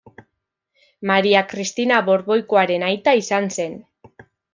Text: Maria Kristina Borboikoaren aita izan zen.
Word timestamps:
Maria 1.09 1.43
Kristina 1.51 1.99
Borboikoaren 2.07 2.87
aita 2.87 3.13
izan 3.21 3.51
zen. 3.59 3.77